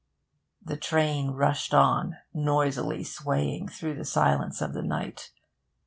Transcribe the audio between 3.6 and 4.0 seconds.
through